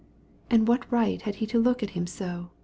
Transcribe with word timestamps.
"And 0.49 0.67
what 0.67 0.91
right 0.91 1.21
had 1.21 1.35
he 1.35 1.45
to 1.45 1.59
look 1.61 1.83
at 1.83 1.91
him 1.91 2.05
like 2.05 2.13
that?" 2.13 2.45